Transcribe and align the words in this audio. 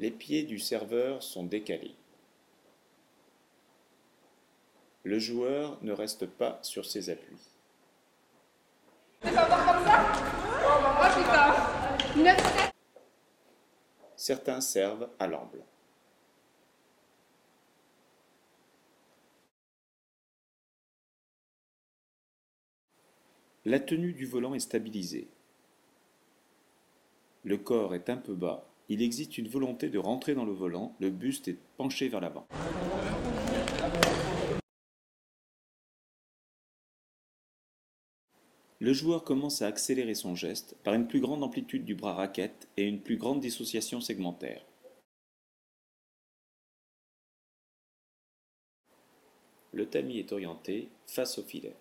Les 0.00 0.10
pieds 0.10 0.44
du 0.44 0.58
serveur 0.58 1.22
sont 1.22 1.44
décalés. 1.44 1.94
Le 5.04 5.18
joueur 5.18 5.76
ne 5.82 5.92
reste 5.92 6.24
pas 6.24 6.58
sur 6.62 6.86
ses 6.86 7.10
appuis. 7.10 7.36
Certains 14.16 14.62
servent 14.62 15.10
à 15.18 15.26
l'amble. 15.26 15.62
La 23.66 23.78
tenue 23.80 24.14
du 24.14 24.24
volant 24.24 24.54
est 24.54 24.60
stabilisée. 24.60 25.28
Le 27.44 27.58
corps 27.58 27.94
est 27.94 28.08
un 28.08 28.16
peu 28.16 28.34
bas. 28.34 28.66
Il 28.92 29.02
existe 29.02 29.38
une 29.38 29.46
volonté 29.46 29.88
de 29.88 30.00
rentrer 30.00 30.34
dans 30.34 30.44
le 30.44 30.52
volant. 30.52 30.96
Le 30.98 31.10
buste 31.10 31.46
est 31.46 31.58
penché 31.76 32.08
vers 32.08 32.20
l'avant. 32.20 32.48
Le 38.80 38.92
joueur 38.92 39.22
commence 39.22 39.62
à 39.62 39.68
accélérer 39.68 40.16
son 40.16 40.34
geste 40.34 40.74
par 40.82 40.94
une 40.94 41.06
plus 41.06 41.20
grande 41.20 41.44
amplitude 41.44 41.84
du 41.84 41.94
bras 41.94 42.14
raquette 42.14 42.66
et 42.76 42.82
une 42.82 43.00
plus 43.00 43.16
grande 43.16 43.38
dissociation 43.38 44.00
segmentaire. 44.00 44.64
Le 49.72 49.86
tamis 49.86 50.18
est 50.18 50.32
orienté 50.32 50.88
face 51.06 51.38
au 51.38 51.44
filet. 51.44 51.76